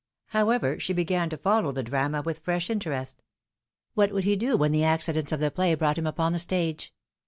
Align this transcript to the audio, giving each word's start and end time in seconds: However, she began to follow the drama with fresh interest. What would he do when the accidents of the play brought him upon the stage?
However, 0.29 0.79
she 0.79 0.93
began 0.93 1.29
to 1.29 1.37
follow 1.37 1.71
the 1.71 1.83
drama 1.83 2.23
with 2.23 2.39
fresh 2.39 2.71
interest. 2.71 3.21
What 3.93 4.11
would 4.11 4.23
he 4.23 4.35
do 4.35 4.57
when 4.57 4.71
the 4.71 4.83
accidents 4.83 5.31
of 5.31 5.39
the 5.39 5.51
play 5.51 5.75
brought 5.75 5.99
him 5.99 6.07
upon 6.07 6.33
the 6.33 6.39
stage? 6.39 6.91